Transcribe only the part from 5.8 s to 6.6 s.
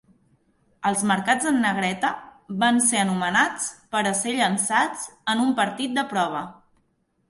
de prova.